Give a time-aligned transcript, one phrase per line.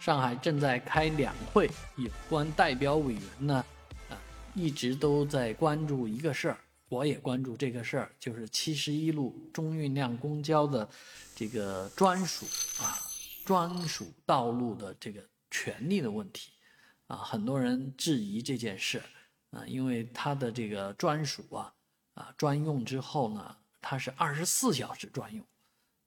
[0.00, 3.62] 上海正在开两会，有关代表委员呢，
[4.08, 4.16] 啊，
[4.54, 10.88] 一直都在关注一个事儿，我也关注这个事儿，就是七十一路中运量公交的
[11.36, 12.46] 这个专属
[12.82, 12.96] 啊
[13.44, 16.50] 专属道路的这个权利的问题，
[17.06, 19.02] 啊，很多人质疑这件事，
[19.50, 21.74] 啊，因为它的这个专属啊
[22.14, 25.44] 啊专用之后呢，它是二十四小时专用，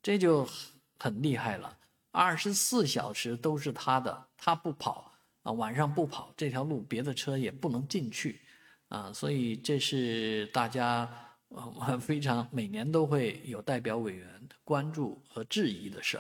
[0.02, 0.50] 这就
[0.98, 1.78] 很厉害了。
[2.16, 5.12] 二十四小时都是他的，他不跑
[5.42, 8.40] 啊，晚上不跑，这条路别的车也不能进去，
[8.90, 11.10] 啊，所以这是大家
[11.50, 14.28] 呃 非常每年都会有代表委员
[14.64, 16.20] 关注和质疑的事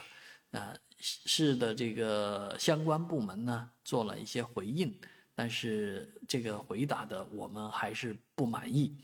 [0.51, 4.91] 儿，啊，市的这个相关部门呢做了一些回应，
[5.35, 8.97] 但是这个回答的我们还是不满意，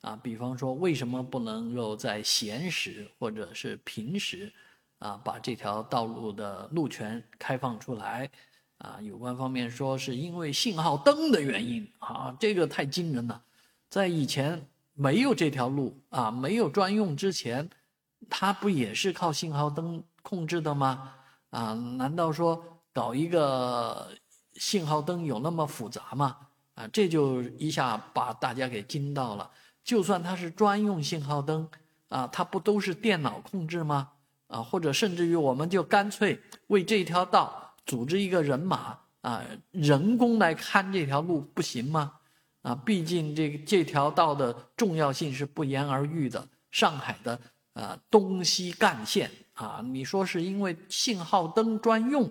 [0.00, 4.50] 啊，比方说为什么不能够在闲时或者是平时？
[5.00, 8.30] 啊，把这条道路的路权开放出来，
[8.78, 13.42] 啊，有关方面说是因为信号灯的原因，啊，这个太惊人了，
[13.88, 17.68] 在以前没有这条路啊，没有专用之前，
[18.28, 21.14] 它不也是靠信号灯控制的吗？
[21.48, 24.10] 啊，难道说搞一个
[24.54, 26.36] 信号灯有那么复杂吗？
[26.74, 29.50] 啊，这就一下把大家给惊到了。
[29.82, 31.66] 就算它是专用信号灯，
[32.08, 34.10] 啊，它不都是电脑控制吗？
[34.50, 42.12] 啊，或者甚至于，我们就干脆为这条道组织一个人马啊，人工来看这条路，不行吗？
[42.62, 46.46] 啊，毕竟这个这条道的重要性是不言而喻的。
[46.72, 47.40] 上海的
[47.72, 52.30] 啊东西干线啊，你说是因为信号灯专用，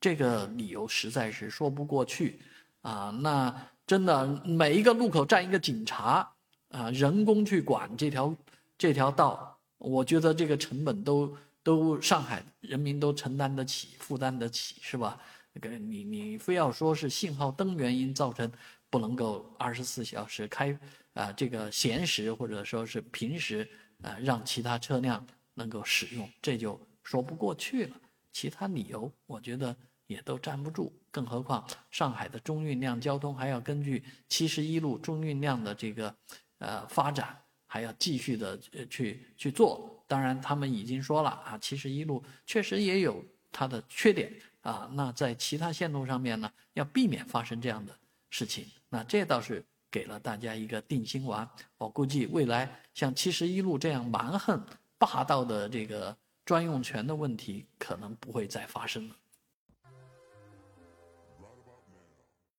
[0.00, 2.40] 这个理由实在是说不过去
[2.82, 3.10] 啊。
[3.22, 3.54] 那
[3.86, 6.30] 真的每一个路口站一个警察
[6.70, 8.34] 啊，人工去管这条
[8.76, 9.57] 这条道。
[9.78, 15.20] 我觉得这个成本都都上海人民都承担得起、负担得起，是吧？
[15.52, 18.50] 那个你你非要说是信号灯原因造成
[18.90, 20.78] 不能够二十四小时开
[21.14, 23.68] 啊，这个闲时或者说是平时
[24.02, 27.96] 啊，让其他车辆能够使用，这就说不过去了。
[28.32, 29.74] 其他理由我觉得
[30.06, 36.14] 也都站不住，更何况上海的中运量交通还要根据七十一路中运量的这个
[36.58, 37.36] 呃发展。
[37.68, 38.58] 还要继续的
[38.90, 44.90] 去去做，当然他们已经说了啊，七十一路确实也有它的缺点啊。
[44.94, 47.94] 那在其他线路上面呢，要避免发生这样的
[48.30, 51.48] 事情，那这倒是给了大家一个定心丸。
[51.76, 54.60] 我估计未来像七十一路这样蛮横
[54.96, 59.14] 霸道的这个专用权的问题，可能不会再发生了。